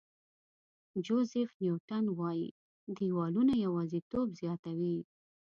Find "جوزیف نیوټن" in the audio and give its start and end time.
1.05-2.05